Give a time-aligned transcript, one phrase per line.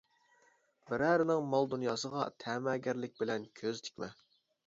[0.91, 4.13] بىرەرىنىڭ مال-دۇنياسىغا تەمەگەرلىك بىلەن كۆز تىكمە.